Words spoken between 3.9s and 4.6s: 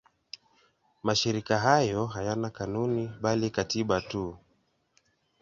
tu.